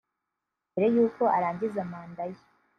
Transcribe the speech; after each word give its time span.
mbere 0.69 0.87
y’ 0.93 0.97
uko 1.05 1.23
arangiza 1.35 1.81
manda 1.91 2.23
ye 2.31 2.41